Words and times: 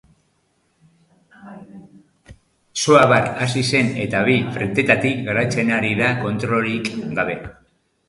Sua 2.83 3.05
bart 3.13 3.39
hasi 3.43 3.65
zen 3.67 3.95
eta 4.07 4.25
bi 4.31 4.39
frentetatik 4.59 5.23
garatzen 5.31 5.73
ari 5.81 5.97
da 6.05 6.13
kontrolik 6.27 6.95
gabe. 7.23 7.43